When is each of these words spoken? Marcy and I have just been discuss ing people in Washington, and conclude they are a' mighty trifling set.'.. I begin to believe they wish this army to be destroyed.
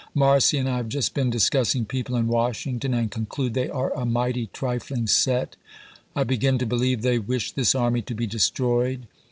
Marcy 0.15 0.57
and 0.57 0.67
I 0.67 0.77
have 0.77 0.89
just 0.89 1.13
been 1.13 1.29
discuss 1.29 1.75
ing 1.75 1.85
people 1.85 2.15
in 2.15 2.27
Washington, 2.27 2.91
and 2.95 3.11
conclude 3.11 3.53
they 3.53 3.69
are 3.69 3.93
a' 3.95 4.03
mighty 4.19 4.49
trifling 4.51 5.05
set.'.. 5.05 5.57
I 6.15 6.23
begin 6.23 6.57
to 6.57 6.65
believe 6.65 7.03
they 7.03 7.19
wish 7.19 7.51
this 7.51 7.75
army 7.75 8.01
to 8.01 8.15
be 8.15 8.25
destroyed. 8.25 9.05